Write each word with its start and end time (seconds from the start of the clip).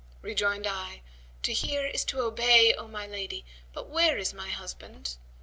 Rejoined 0.23 0.65
I, 0.65 1.03
'To 1.43 1.53
hear 1.53 1.85
is 1.85 2.03
to 2.05 2.21
obey, 2.21 2.73
O 2.73 2.87
my 2.87 3.05
lady, 3.05 3.45
but 3.71 3.87
where 3.87 4.17
is 4.17 4.33
my 4.33 4.49
husband?' 4.49 5.17